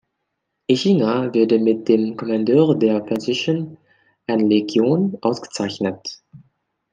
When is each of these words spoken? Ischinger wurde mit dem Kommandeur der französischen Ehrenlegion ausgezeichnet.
Ischinger 0.65 1.31
wurde 1.35 1.59
mit 1.59 1.87
dem 1.87 2.17
Kommandeur 2.17 2.73
der 2.73 3.05
französischen 3.05 3.77
Ehrenlegion 4.25 5.15
ausgezeichnet. 5.21 6.23